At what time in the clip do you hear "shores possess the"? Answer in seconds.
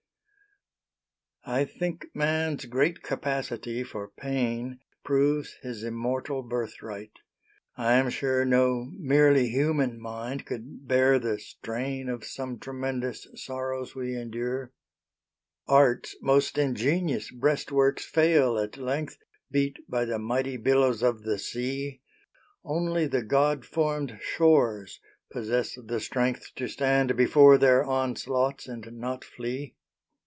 24.21-25.99